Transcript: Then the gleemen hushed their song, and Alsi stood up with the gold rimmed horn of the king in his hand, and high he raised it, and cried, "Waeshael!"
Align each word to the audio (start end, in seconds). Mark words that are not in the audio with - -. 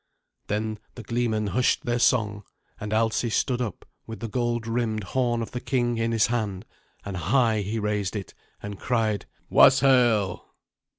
Then 0.47 0.79
the 0.95 1.03
gleemen 1.03 1.45
hushed 1.45 1.85
their 1.85 1.99
song, 1.99 2.41
and 2.79 2.91
Alsi 2.91 3.29
stood 3.29 3.61
up 3.61 3.85
with 4.07 4.19
the 4.19 4.27
gold 4.27 4.65
rimmed 4.65 5.03
horn 5.03 5.43
of 5.43 5.51
the 5.51 5.61
king 5.61 5.99
in 5.99 6.11
his 6.11 6.25
hand, 6.25 6.65
and 7.05 7.15
high 7.15 7.61
he 7.61 7.77
raised 7.77 8.15
it, 8.15 8.33
and 8.63 8.79
cried, 8.79 9.27
"Waeshael!" 9.51 10.43